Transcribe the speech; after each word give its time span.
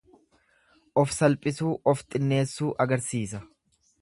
Of 1.01 1.13
salphisuu, 1.17 1.75
of 1.93 2.01
xinneessuu 2.09 2.73
agarsiisa. 2.87 3.47